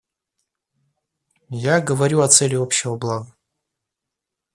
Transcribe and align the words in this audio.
Я 1.59 1.79
говорю 1.79 2.21
о 2.21 2.27
цели 2.27 2.55
общего 2.55 2.97
блага. 2.97 3.31